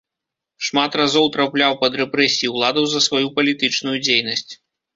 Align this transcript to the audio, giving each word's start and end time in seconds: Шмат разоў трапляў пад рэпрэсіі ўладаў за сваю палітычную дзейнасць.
Шмат 0.69 0.91
разоў 1.01 1.25
трапляў 1.35 1.77
пад 1.83 1.99
рэпрэсіі 2.03 2.51
ўладаў 2.55 2.89
за 2.97 3.05
сваю 3.09 3.25
палітычную 3.39 3.97
дзейнасць. 4.09 4.51